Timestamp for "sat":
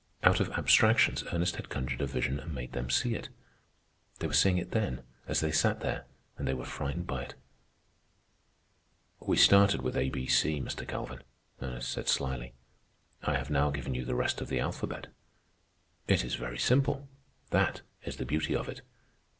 5.51-5.81